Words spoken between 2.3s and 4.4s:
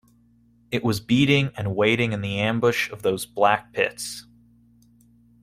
ambush of those black pits.